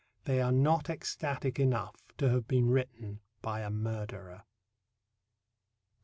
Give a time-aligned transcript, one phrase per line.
[0.23, 4.37] They are not ecstatic enough to have been written by a murderer.
[4.45, 4.45] IV.